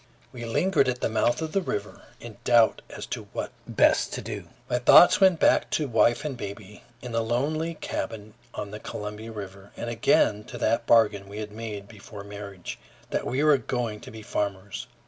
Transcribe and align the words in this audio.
We 0.31 0.45
lingered 0.45 0.87
at 0.89 0.99
the 0.99 1.09
mouth 1.09 1.43
of 1.43 1.51
the 1.51 1.61
river 1.61 2.01
in 2.19 2.37
doubt 2.43 2.81
as 2.89 3.05
to 3.13 3.27
what 3.33 3.51
best 3.67 4.11
to 4.13 4.21
do. 4.23 4.45
My 4.67 4.79
thoughts 4.79 5.21
went 5.21 5.39
back 5.39 5.69
to 5.77 5.87
wife 5.87 6.25
and 6.25 6.35
baby 6.35 6.81
in 7.03 7.11
the 7.11 7.21
lonely 7.21 7.75
cabin 7.75 8.33
on 8.51 8.71
the 8.71 8.79
Columbia 8.79 9.31
River, 9.31 9.71
and 9.77 9.91
again 9.91 10.43
to 10.45 10.57
that 10.57 10.87
bargain 10.87 11.29
we 11.29 11.37
had 11.37 11.51
made 11.51 11.87
before 11.87 12.23
marriage, 12.23 12.79
that 13.11 13.27
we 13.27 13.43
were 13.43 13.59
going 13.59 13.99
to 13.99 14.09
be 14.09 14.23
farmers. 14.23 14.87